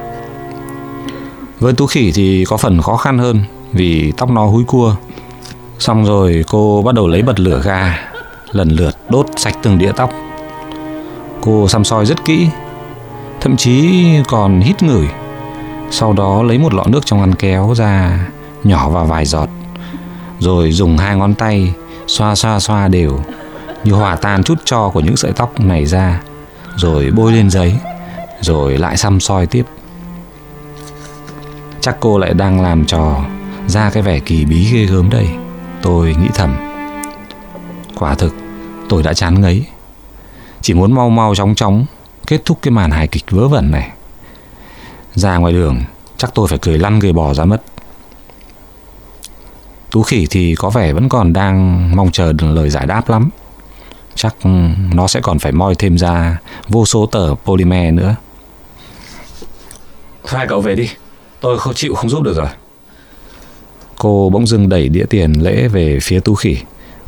Với 1.61 1.73
tú 1.73 1.87
khỉ 1.87 2.13
thì 2.15 2.45
có 2.49 2.57
phần 2.57 2.83
khó 2.83 2.97
khăn 2.97 3.19
hơn 3.19 3.45
vì 3.73 4.13
tóc 4.17 4.31
nó 4.31 4.47
húi 4.47 4.65
cua. 4.65 4.97
Xong 5.79 6.05
rồi 6.05 6.45
cô 6.49 6.83
bắt 6.83 6.95
đầu 6.95 7.09
lấy 7.09 7.23
bật 7.23 7.41
lửa 7.41 7.63
ga, 7.65 7.99
lần 8.53 8.69
lượt 8.69 8.97
đốt 9.09 9.27
sạch 9.37 9.55
từng 9.63 9.79
đĩa 9.79 9.93
tóc. 9.97 10.13
Cô 11.41 11.69
xăm 11.69 11.85
soi 11.85 12.07
rất 12.07 12.25
kỹ, 12.25 12.49
thậm 13.41 13.57
chí 13.57 14.05
còn 14.29 14.61
hít 14.61 14.83
ngửi 14.83 15.09
sau 15.93 16.13
đó 16.13 16.43
lấy 16.43 16.59
một 16.59 16.75
lọ 16.75 16.85
nước 16.87 17.07
trong 17.07 17.21
ngăn 17.21 17.35
kéo 17.35 17.75
ra, 17.77 18.27
nhỏ 18.65 18.89
vào 18.89 19.05
vài 19.05 19.25
giọt. 19.25 19.49
Rồi 20.39 20.73
dùng 20.73 20.97
hai 20.97 21.17
ngón 21.17 21.35
tay 21.35 21.75
xoa 22.07 22.35
xoa 22.35 22.61
xoa 22.61 22.89
đều, 22.89 23.21
như 23.85 23.93
hòa 23.93 24.17
tan 24.17 24.45
chút 24.45 24.59
cho 24.65 24.89
của 24.89 25.01
những 25.01 25.17
sợi 25.17 25.33
tóc 25.33 25.61
này 25.61 25.87
ra. 25.87 26.21
Rồi 26.77 27.11
bôi 27.15 27.33
lên 27.33 27.51
giấy, 27.51 27.75
rồi 28.41 28.79
lại 28.79 28.97
xăm 28.97 29.21
soi 29.21 29.47
tiếp. 29.47 29.65
Chắc 31.81 31.97
cô 32.01 32.19
lại 32.19 32.35
đang 32.35 32.61
làm 32.61 32.85
trò 32.85 33.25
ra 33.67 33.91
cái 33.91 34.03
vẻ 34.03 34.19
kỳ 34.19 34.45
bí 34.45 34.69
ghê 34.73 34.85
gớm 34.85 35.11
đây. 35.11 35.29
Tôi 35.83 36.17
nghĩ 36.21 36.29
thầm. 36.35 36.57
Quả 37.95 38.15
thực, 38.15 38.35
tôi 38.89 39.03
đã 39.03 39.13
chán 39.13 39.41
ngấy. 39.41 39.67
Chỉ 40.61 40.75
muốn 40.75 40.93
mau 40.93 41.11
mau 41.11 41.35
chóng 41.35 41.55
chóng 41.55 41.87
kết 42.27 42.45
thúc 42.45 42.59
cái 42.63 42.73
màn 42.73 42.91
hài 42.91 43.09
kịch 43.09 43.31
vớ 43.31 43.49
vẩn 43.49 43.71
này 43.71 43.91
ra 45.15 45.37
ngoài 45.37 45.53
đường 45.53 45.83
Chắc 46.23 46.35
tôi 46.35 46.49
phải 46.49 46.59
cười 46.59 46.79
lăn 46.79 46.99
người 46.99 47.13
bò 47.13 47.35
ra 47.35 47.45
mất. 47.45 47.63
Tú 49.91 50.03
khỉ 50.03 50.27
thì 50.31 50.55
có 50.55 50.71
vẻ 50.71 50.93
vẫn 50.93 51.09
còn 51.09 51.33
đang 51.33 51.91
mong 51.97 52.11
chờ 52.13 52.33
lời 52.41 52.71
giải 52.71 52.87
đáp 52.87 53.11
lắm. 53.11 53.31
Chắc 54.15 54.37
nó 54.95 55.07
sẽ 55.09 55.21
còn 55.21 55.39
phải 55.39 55.53
moi 55.53 55.75
thêm 55.75 55.99
ra 55.99 56.39
vô 56.69 56.87
số 56.87 57.07
tờ 57.07 57.35
polymer 57.45 57.95
nữa. 57.95 58.17
Hai 60.25 60.47
cậu 60.47 60.61
về 60.61 60.75
đi 60.75 60.89
Tôi 61.41 61.59
không 61.59 61.75
chịu 61.75 61.95
không 61.95 62.11
giúp 62.11 62.23
được 62.23 62.37
rồi. 62.37 62.49
Cô 63.99 64.31
bỗng 64.33 64.47
dưng 64.47 64.69
đẩy 64.69 64.89
đĩa 64.89 65.05
tiền 65.11 65.33
lễ 65.43 65.69
về 65.69 65.99
phía 66.03 66.21
tú 66.21 66.35
khỉ. 66.35 66.57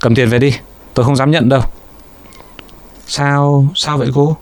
Cầm 0.00 0.14
tiền 0.14 0.28
về 0.28 0.38
đi 0.38 0.52
Tôi 0.94 1.04
không 1.04 1.16
dám 1.16 1.30
nhận 1.30 1.48
đâu. 1.48 1.62
Sao, 3.06 3.66
sao 3.74 3.98
vậy 3.98 4.08
cô? 4.14 4.36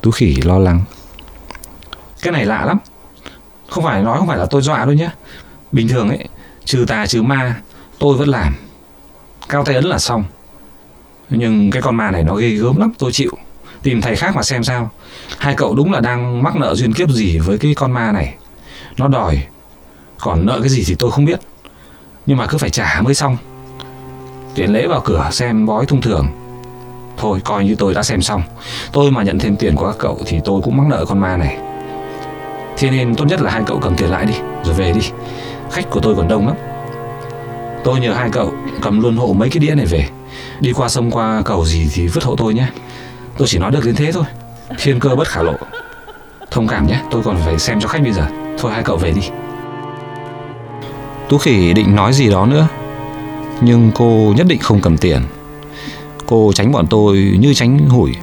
Tú 0.00 0.10
khỉ 0.10 0.36
lo 0.42 0.58
lắng 0.58 0.84
cái 2.22 2.32
này 2.32 2.46
lạ 2.46 2.64
lắm. 2.64 2.78
Không 3.68 3.84
phải 3.84 4.02
nói 4.02 4.18
không 4.18 4.28
phải 4.28 4.38
là 4.38 4.46
tôi 4.46 4.62
dọa 4.62 4.84
đâu 4.84 4.94
nhé 4.94 5.10
bình 5.72 5.88
thường 5.88 6.08
ấy, 6.08 6.28
trừ 6.64 6.84
tà 6.88 7.06
trừ 7.06 7.22
ma, 7.22 7.60
tôi 7.98 8.16
vẫn 8.16 8.28
làm. 8.28 8.54
Cao 9.48 9.64
tay 9.64 9.74
ấn 9.74 9.84
là 9.84 9.98
xong. 9.98 10.24
Nhưng 11.30 11.70
cái 11.70 11.82
con 11.82 11.96
ma 11.96 12.10
này 12.10 12.24
nó 12.24 12.34
ghê 12.34 12.48
gớm 12.48 12.76
lắm, 12.76 12.92
tôi 12.98 13.12
chịu. 13.12 13.30
Tìm 13.82 14.00
thầy 14.00 14.16
khác 14.16 14.36
mà 14.36 14.42
xem 14.42 14.64
sao. 14.64 14.90
Hai 15.38 15.54
cậu 15.54 15.74
đúng 15.74 15.92
là 15.92 16.00
đang 16.00 16.42
mắc 16.42 16.56
nợ 16.56 16.74
duyên 16.74 16.92
kiếp 16.92 17.10
gì 17.10 17.38
với 17.38 17.58
cái 17.58 17.74
con 17.74 17.92
ma 17.92 18.12
này. 18.12 18.34
Nó 18.96 19.08
đòi, 19.08 19.42
còn 20.20 20.46
nợ 20.46 20.60
cái 20.60 20.68
gì 20.68 20.84
thì 20.86 20.94
tôi 20.94 21.10
không 21.10 21.24
biết. 21.24 21.40
Nhưng 22.26 22.36
mà 22.36 22.46
cứ 22.46 22.58
phải 22.58 22.70
trả 22.70 23.00
mới 23.04 23.14
xong. 23.14 23.36
Tiền 24.54 24.72
lễ 24.72 24.86
vào 24.86 25.00
cửa 25.04 25.28
xem 25.32 25.66
bói 25.66 25.86
thông 25.86 26.00
thường. 26.00 26.28
Thôi, 27.16 27.40
coi 27.44 27.64
như 27.64 27.74
tôi 27.78 27.94
đã 27.94 28.02
xem 28.02 28.22
xong. 28.22 28.42
Tôi 28.92 29.10
mà 29.10 29.22
nhận 29.22 29.38
thêm 29.38 29.56
tiền 29.56 29.76
của 29.76 29.86
các 29.86 29.96
cậu 29.98 30.18
thì 30.26 30.40
tôi 30.44 30.60
cũng 30.64 30.76
mắc 30.76 30.86
nợ 30.90 31.04
con 31.04 31.20
ma 31.20 31.36
này. 31.36 31.58
Thế 32.80 32.90
nên 32.90 33.14
tốt 33.14 33.24
nhất 33.24 33.42
là 33.42 33.50
hai 33.50 33.62
cậu 33.66 33.78
cầm 33.78 33.96
tiền 33.96 34.10
lại 34.10 34.26
đi, 34.26 34.34
Rồi 34.64 34.74
về 34.74 34.92
đi. 34.92 35.00
Khách 35.70 35.90
của 35.90 36.00
tôi 36.00 36.14
còn 36.14 36.28
đông 36.28 36.46
lắm. 36.46 36.56
Tôi 37.84 38.00
nhờ 38.00 38.12
hai 38.12 38.30
cậu 38.32 38.52
cầm 38.82 39.00
luôn 39.00 39.16
hộ 39.16 39.32
mấy 39.32 39.50
cái 39.50 39.58
đĩa 39.58 39.74
này 39.74 39.86
về. 39.86 40.08
Đi 40.60 40.72
qua 40.72 40.88
sông 40.88 41.10
qua 41.10 41.42
cầu 41.44 41.64
gì 41.64 41.90
thì 41.94 42.06
vứt 42.06 42.24
hộ 42.24 42.36
tôi 42.36 42.54
nhé. 42.54 42.66
Tôi 43.38 43.48
chỉ 43.48 43.58
nói 43.58 43.70
được 43.70 43.84
đến 43.84 43.94
thế 43.94 44.12
thôi. 44.12 44.24
Thiên 44.78 45.00
cơ 45.00 45.14
bất 45.16 45.28
khả 45.28 45.42
lộ. 45.42 45.54
Thông 46.50 46.66
cảm 46.68 46.86
nhé, 46.86 47.00
Tôi 47.10 47.22
còn 47.22 47.36
phải 47.44 47.58
xem 47.58 47.80
cho 47.80 47.88
khách 47.88 48.02
bây 48.02 48.12
giờ. 48.12 48.26
Thôi 48.58 48.72
hai 48.72 48.82
cậu 48.82 48.96
về 48.96 49.12
đi. 49.12 49.22
Tú 51.28 51.38
khỉ 51.38 51.72
định 51.72 51.96
nói 51.96 52.12
gì 52.12 52.30
đó 52.30 52.46
nữa, 52.46 52.68
Nhưng 53.60 53.90
cô 53.94 54.34
nhất 54.36 54.46
định 54.46 54.60
không 54.60 54.80
cầm 54.80 54.98
tiền. 54.98 55.22
Cô 56.26 56.52
tránh 56.54 56.72
bọn 56.72 56.86
tôi 56.86 57.36
như 57.40 57.54
tránh 57.54 57.78
hủi. 57.78 58.16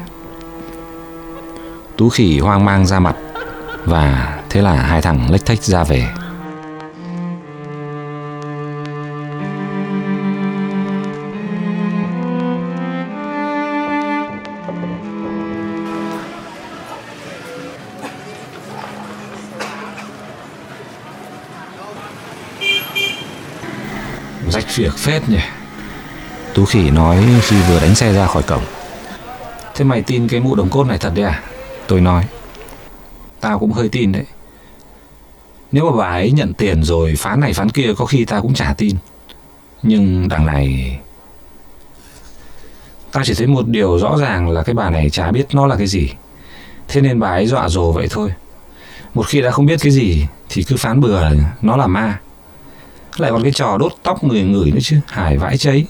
Tú 1.97 2.09
khỉ 2.09 2.39
hoang 2.39 2.65
mang 2.65 2.85
ra 2.85 2.99
mặt 2.99 3.15
Và 3.85 4.36
Thế 4.49 4.61
là 4.61 4.73
hai 4.73 5.01
thằng 5.01 5.31
lách 5.31 5.45
thách 5.45 5.63
ra 5.63 5.83
về. 5.83 6.07
Rách 24.49 24.75
việc 24.75 24.93
phết 24.97 25.29
nhỉ. 25.29 25.37
Tú 26.53 26.65
khỉ 26.65 26.89
nói 26.89 27.25
khi 27.41 27.55
vừa 27.69 27.79
đánh 27.79 27.95
xe 27.95 28.13
ra 28.13 28.27
khỏi 28.27 28.43
cổng. 28.43 28.63
Thế 29.75 29.85
mày 29.85 30.01
tin 30.01 30.27
cái 30.27 30.39
mụ 30.39 30.55
đồng 30.55 30.69
cốt 30.69 30.83
này 30.83 30.97
thật 30.97 31.11
đấy 31.15 31.25
à? 31.25 31.41
Tôi 31.87 32.01
nói. 32.01 32.23
Tao 33.41 33.59
cũng 33.59 33.71
hơi 33.71 33.89
tin 33.89 34.11
đấy 34.11 34.23
nếu 35.71 35.91
mà 35.91 35.97
bà 35.97 36.09
ấy 36.09 36.31
nhận 36.31 36.53
tiền 36.53 36.83
rồi, 36.83 37.13
phán 37.17 37.39
này 37.39 37.53
phán 37.53 37.69
kia, 37.69 37.93
có 37.97 38.05
khi 38.05 38.25
ta 38.25 38.39
cũng 38.39 38.53
chả 38.53 38.73
tin. 38.77 38.95
Nhưng 39.83 40.27
đằng 40.27 40.45
này... 40.45 40.99
Ta 43.11 43.21
chỉ 43.25 43.33
thấy 43.33 43.47
một 43.47 43.67
điều 43.67 43.99
rõ 43.99 44.17
ràng 44.17 44.49
là 44.49 44.63
cái 44.63 44.75
bà 44.75 44.89
này 44.89 45.09
chả 45.09 45.31
biết 45.31 45.47
nó 45.53 45.67
là 45.67 45.75
cái 45.75 45.87
gì. 45.87 46.09
Thế 46.87 47.01
nên 47.01 47.19
bà 47.19 47.29
ấy 47.29 47.47
dọa 47.47 47.69
dồ 47.69 47.91
vậy 47.91 48.07
thôi. 48.09 48.29
Một 49.13 49.27
khi 49.27 49.41
đã 49.41 49.51
không 49.51 49.65
biết 49.65 49.79
cái 49.81 49.91
gì, 49.91 50.25
thì 50.49 50.63
cứ 50.63 50.77
phán 50.77 51.01
bừa 51.01 51.21
là 51.21 51.31
nó 51.61 51.77
là 51.77 51.87
ma 51.87 52.19
lại 53.17 53.31
còn 53.31 53.43
cái 53.43 53.51
trò 53.51 53.77
đốt 53.77 53.91
tóc 54.03 54.23
người 54.23 54.43
ngửi 54.43 54.71
nữa 54.71 54.79
chứ 54.81 54.97
hải 55.07 55.37
vãi 55.37 55.57
cháy 55.57 55.85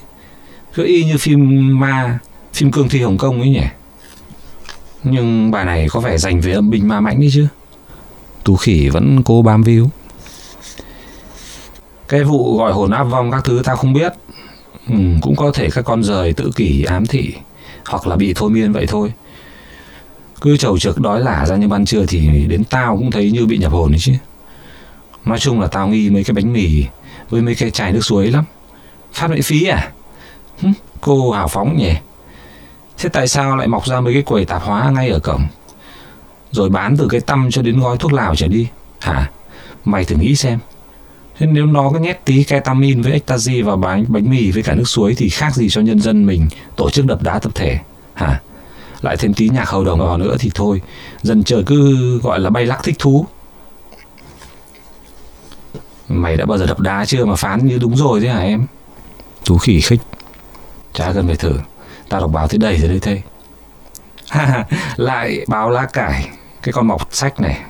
cứ 0.74 0.84
y 0.84 1.04
như 1.04 1.18
phim 1.18 1.70
ma, 1.80 2.18
phim 2.54 2.70
cương 2.70 2.88
thi 2.88 3.02
hồng 3.02 3.18
kông 3.18 3.40
ấy 3.40 3.48
nhỉ 3.48 3.64
nhưng 5.04 5.50
bà 5.50 5.64
này 5.64 5.86
có 5.90 6.00
vẻ 6.00 6.18
dành 6.18 6.40
về 6.40 6.52
âm 6.52 6.70
binh 6.70 6.88
ma 6.88 7.00
mãnh 7.00 7.20
đấy 7.20 7.30
chứ 7.32 7.46
tú 8.48 8.56
khỉ 8.56 8.88
vẫn 8.88 9.22
cố 9.22 9.42
bám 9.42 9.62
víu. 9.62 9.90
Cái 12.08 12.24
vụ 12.24 12.58
gọi 12.58 12.72
hồn 12.72 12.90
áp 12.90 13.04
vong 13.04 13.30
các 13.30 13.44
thứ 13.44 13.62
tao 13.64 13.76
không 13.76 13.92
biết. 13.92 14.12
Ừ, 14.88 14.94
cũng 15.22 15.36
có 15.36 15.50
thể 15.54 15.70
các 15.70 15.84
con 15.84 16.04
rời 16.04 16.32
tự 16.32 16.50
kỷ 16.56 16.84
ám 16.84 17.06
thị 17.06 17.34
hoặc 17.88 18.06
là 18.06 18.16
bị 18.16 18.34
thôi 18.34 18.50
miên 18.50 18.72
vậy 18.72 18.86
thôi. 18.86 19.12
Cứ 20.40 20.56
trầu 20.56 20.78
trực 20.78 21.00
đói 21.00 21.20
lả 21.20 21.46
ra 21.46 21.56
như 21.56 21.68
ban 21.68 21.84
trưa 21.84 22.06
thì 22.08 22.46
đến 22.48 22.64
tao 22.64 22.96
cũng 22.96 23.10
thấy 23.10 23.30
như 23.30 23.46
bị 23.46 23.58
nhập 23.58 23.72
hồn 23.72 23.90
đấy 23.90 23.98
chứ. 24.00 24.12
Nói 25.24 25.38
chung 25.38 25.60
là 25.60 25.66
tao 25.66 25.88
nghi 25.88 26.10
mấy 26.10 26.24
cái 26.24 26.34
bánh 26.34 26.52
mì 26.52 26.84
với 27.30 27.42
mấy 27.42 27.54
cái 27.54 27.70
chai 27.70 27.92
nước 27.92 28.04
suối 28.04 28.30
lắm. 28.30 28.44
Phát 29.12 29.30
miễn 29.30 29.42
phí 29.42 29.64
à? 29.64 29.92
Hứ, 30.58 30.68
cô 31.00 31.30
hào 31.30 31.48
phóng 31.48 31.76
nhỉ. 31.76 31.92
Thế 32.98 33.08
tại 33.08 33.28
sao 33.28 33.56
lại 33.56 33.68
mọc 33.68 33.86
ra 33.86 34.00
mấy 34.00 34.12
cái 34.12 34.22
quầy 34.22 34.44
tạp 34.44 34.62
hóa 34.62 34.90
ngay 34.90 35.08
ở 35.08 35.18
cổng? 35.18 35.46
Rồi 36.50 36.70
bán 36.70 36.96
từ 36.96 37.08
cái 37.10 37.20
tăm 37.20 37.48
cho 37.50 37.62
đến 37.62 37.80
gói 37.80 37.96
thuốc 37.96 38.12
lào 38.12 38.34
trở 38.36 38.48
đi. 38.48 38.68
Hả? 39.00 39.30
Mày 39.84 40.04
thử 40.04 40.16
nghĩ 40.16 40.34
xem. 40.34 40.58
Thế 41.38 41.46
nếu 41.46 41.66
nó 41.66 41.90
có 41.90 41.98
nhét 41.98 42.24
tí 42.24 42.44
ketamin 42.44 43.02
với 43.02 43.12
ecstasy 43.12 43.62
vào 43.62 43.76
bánh 43.76 44.04
bánh 44.08 44.30
mì 44.30 44.50
với 44.50 44.62
cả 44.62 44.74
nước 44.74 44.88
suối 44.88 45.14
thì 45.14 45.28
khác 45.28 45.54
gì 45.54 45.68
cho 45.70 45.80
nhân 45.80 46.00
dân 46.00 46.26
mình 46.26 46.48
tổ 46.76 46.90
chức 46.90 47.06
đập 47.06 47.22
đá 47.22 47.38
tập 47.38 47.52
thể. 47.54 47.78
Hả? 48.14 48.40
Lại 49.02 49.16
thêm 49.16 49.34
tí 49.34 49.48
nhạc 49.48 49.68
hầu 49.68 49.84
đồng 49.84 49.98
vào 49.98 50.18
nữa 50.18 50.36
thì 50.38 50.50
thôi. 50.54 50.82
Dân 51.22 51.44
trời 51.44 51.62
cứ 51.66 52.18
gọi 52.18 52.40
là 52.40 52.50
bay 52.50 52.66
lắc 52.66 52.82
thích 52.82 52.96
thú. 52.98 53.26
Mày 56.08 56.36
đã 56.36 56.46
bao 56.46 56.58
giờ 56.58 56.66
đập 56.66 56.80
đá 56.80 57.04
chưa 57.04 57.24
mà 57.24 57.34
phán 57.34 57.66
như 57.66 57.78
đúng 57.78 57.96
rồi 57.96 58.20
thế 58.20 58.28
hả 58.28 58.40
em? 58.40 58.66
Tú 59.44 59.58
khỉ 59.58 59.80
khích. 59.80 60.00
Chả 60.92 61.12
cần 61.12 61.26
phải 61.26 61.36
thử. 61.36 61.52
Tao 62.08 62.20
đọc 62.20 62.30
báo 62.32 62.48
tới 62.48 62.58
đầy 62.58 62.78
rồi 62.78 62.88
đấy 62.88 62.98
thầy 63.02 63.22
lại 64.96 65.44
báo 65.48 65.70
lá 65.70 65.86
cải, 65.92 66.28
cái 66.62 66.72
con 66.72 66.86
mọc 66.86 67.08
sách 67.10 67.40
này, 67.40 67.60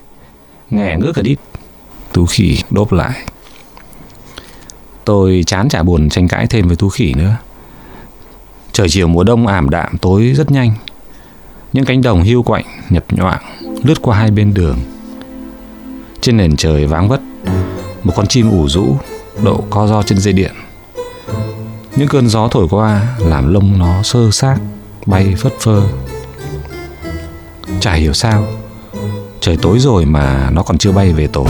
nghe 0.71 0.97
ngước 0.97 1.15
cả 1.15 1.23
đít. 1.23 1.39
Tú 2.13 2.27
khỉ 2.27 2.59
đốp 2.71 2.93
lại. 2.93 3.25
Tôi 5.05 5.43
chán 5.47 5.69
chả 5.69 5.83
buồn 5.83 6.09
tranh 6.09 6.29
cãi 6.29 6.47
thêm 6.47 6.67
với 6.67 6.77
tú 6.77 6.89
khỉ 6.89 7.15
nữa. 7.15 7.37
Trời 8.73 8.89
chiều 8.89 9.09
mùa 9.09 9.25
đông 9.25 9.47
ảm 9.47 9.71
đạm, 9.71 9.99
tối 9.99 10.33
rất 10.37 10.51
nhanh. 10.51 10.73
Những 11.73 11.85
cánh 11.85 12.03
đồng 12.03 12.25
hưu 12.25 12.43
quạnh, 12.43 12.65
nhập 12.91 13.05
nhoạng, 13.11 13.43
lướt 13.83 14.03
qua 14.03 14.19
hai 14.19 14.31
bên 14.31 14.55
đường. 14.55 14.79
Trên 16.21 16.37
nền 16.37 16.57
trời 16.57 16.87
váng 16.87 17.09
vất, 17.09 17.21
một 18.05 18.13
con 18.17 18.27
chim 18.27 18.51
ủ 18.51 18.69
rũ 18.69 18.97
đậu 19.45 19.67
co 19.71 19.87
do 19.87 20.03
trên 20.03 20.19
dây 20.19 20.33
điện. 20.33 20.53
Những 21.97 22.09
cơn 22.09 22.29
gió 22.29 22.49
thổi 22.49 22.67
qua 22.71 23.17
làm 23.19 23.55
lông 23.55 23.79
nó 23.79 24.03
sơ 24.03 24.31
xác, 24.31 24.57
bay 25.07 25.35
phất 25.39 25.53
phơ 25.61 25.83
chả 27.81 27.93
hiểu 27.93 28.13
sao 28.13 28.45
trời 29.41 29.57
tối 29.63 29.79
rồi 29.79 30.05
mà 30.05 30.51
nó 30.53 30.63
còn 30.63 30.79
chưa 30.79 30.93
bay 30.93 31.13
về 31.13 31.27
tổ 31.27 31.47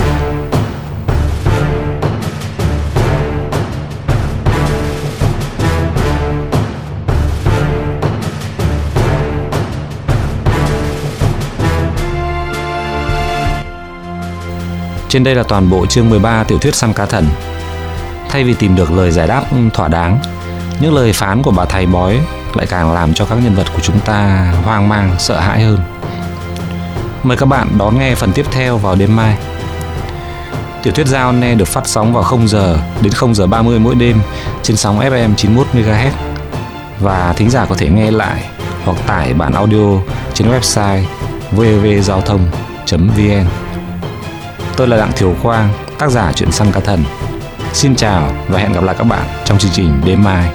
Trên 15.09 15.25
đây 15.25 15.35
là 15.35 15.43
toàn 15.43 15.71
bộ 15.71 15.87
chương 15.87 16.11
13 16.11 16.45
tiểu 16.45 16.59
thuyết 16.59 16.75
Săn 16.75 16.93
Cá 16.93 17.07
Thần. 17.07 17.27
Thay 18.29 18.45
vì 18.45 18.55
tìm 18.55 18.77
được 18.77 18.93
lời 18.93 19.11
giải 19.11 19.29
đáp 19.29 19.45
thỏa 19.75 19.89
đáng, 19.89 20.19
những 20.81 20.95
lời 20.95 21.13
phán 21.13 21.43
của 21.43 21.51
bà 21.51 21.65
thầy 21.65 21.87
bói 21.87 22.21
lại 22.55 22.67
càng 22.71 22.93
làm 22.93 23.15
cho 23.15 23.25
các 23.25 23.39
nhân 23.45 23.55
vật 23.55 23.67
của 23.75 23.81
chúng 23.83 24.01
ta 24.01 24.53
hoang 24.65 24.89
mang, 24.89 25.15
sợ 25.19 25.41
hãi 25.41 25.63
hơn. 25.63 25.98
Mời 27.23 27.37
các 27.37 27.47
bạn 27.47 27.69
đón 27.79 27.99
nghe 27.99 28.15
phần 28.15 28.33
tiếp 28.33 28.47
theo 28.51 28.79
vào 28.79 28.95
đêm 28.95 29.17
mai. 29.17 29.37
Tiểu 30.83 30.93
thuyết 30.93 31.07
Giao 31.07 31.33
Ne 31.33 31.55
được 31.55 31.69
phát 31.69 31.89
sóng 31.89 32.13
vào 32.13 32.23
0 32.23 32.49
giờ 32.49 32.79
đến 33.01 33.13
0 33.13 33.35
giờ 33.35 33.47
30 33.47 33.79
mỗi 33.79 33.95
đêm 33.95 34.21
trên 34.63 34.77
sóng 34.77 35.01
FM 35.01 35.35
91 35.35 35.67
MHz 35.73 36.11
và 37.01 37.33
thính 37.37 37.51
giả 37.51 37.67
có 37.69 37.75
thể 37.75 37.89
nghe 37.89 38.11
lại 38.11 38.45
hoặc 38.85 38.97
tải 39.07 39.35
bản 39.35 39.53
audio 39.53 40.01
trên 40.35 40.49
website 40.51 41.03
www.giao 41.57 42.21
thông.vn. 42.21 43.47
Tôi 44.77 44.89
là 44.89 44.97
Đặng 44.97 45.13
Thiều 45.13 45.35
Quang, 45.43 45.69
tác 45.99 46.11
giả 46.11 46.33
truyện 46.33 46.53
săn 46.53 46.73
cá 46.73 46.81
thần. 46.81 47.05
Xin 47.73 47.97
chào 47.97 48.33
và 48.49 48.59
hẹn 48.59 48.73
gặp 48.73 48.85
lại 48.85 48.95
các 48.99 49.05
bạn 49.05 49.27
trong 49.45 49.59
chương 49.59 49.73
trình 49.73 50.01
đêm 50.05 50.25
mai. 50.25 50.51